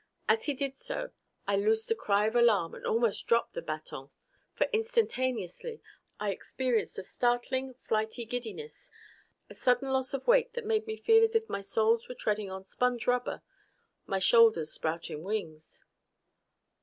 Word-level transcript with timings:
As 0.27 0.45
he 0.45 0.55
did 0.55 0.75
so, 0.75 1.11
I 1.45 1.55
loosed 1.55 1.91
a 1.91 1.95
cry 1.95 2.25
of 2.25 2.35
alarm 2.35 2.73
and 2.73 2.87
almost 2.87 3.27
dropped 3.27 3.53
the 3.53 3.61
baton. 3.61 4.09
For 4.55 4.67
instantaneously 4.73 5.79
I 6.19 6.31
experienced 6.31 6.97
a 6.97 7.03
startling, 7.03 7.75
flighty 7.83 8.25
giddiness, 8.25 8.89
a 9.47 9.53
sudden 9.53 9.89
loss 9.89 10.15
of 10.15 10.25
weight 10.25 10.53
that 10.55 10.65
made 10.65 10.87
me 10.87 10.97
feel 10.97 11.23
as 11.23 11.35
if 11.35 11.47
my 11.47 11.61
soles 11.61 12.07
were 12.09 12.15
treading 12.15 12.49
on 12.49 12.65
sponge 12.65 13.05
rubber, 13.05 13.43
my 14.07 14.17
shoulders 14.17 14.71
sprouting 14.71 15.21
wings. 15.21 15.85